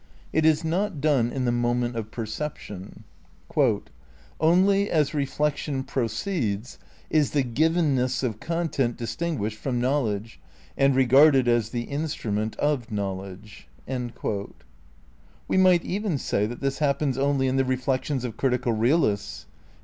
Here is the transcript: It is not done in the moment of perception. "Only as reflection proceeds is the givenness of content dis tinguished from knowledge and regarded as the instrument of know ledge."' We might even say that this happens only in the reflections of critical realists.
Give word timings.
It 0.33 0.47
is 0.47 0.63
not 0.65 0.99
done 0.99 1.31
in 1.31 1.45
the 1.45 1.51
moment 1.51 1.95
of 1.95 2.09
perception. 2.09 3.03
"Only 4.39 4.89
as 4.89 5.13
reflection 5.13 5.83
proceeds 5.83 6.79
is 7.11 7.29
the 7.33 7.43
givenness 7.43 8.23
of 8.23 8.39
content 8.39 8.97
dis 8.97 9.15
tinguished 9.15 9.57
from 9.57 9.79
knowledge 9.79 10.39
and 10.75 10.95
regarded 10.95 11.47
as 11.47 11.69
the 11.69 11.83
instrument 11.83 12.55
of 12.55 12.89
know 12.91 13.13
ledge."' 13.13 13.67
We 15.47 15.57
might 15.57 15.85
even 15.85 16.17
say 16.17 16.47
that 16.47 16.61
this 16.61 16.79
happens 16.79 17.19
only 17.19 17.47
in 17.47 17.57
the 17.57 17.63
reflections 17.63 18.25
of 18.25 18.37
critical 18.37 18.73
realists. 18.73 19.45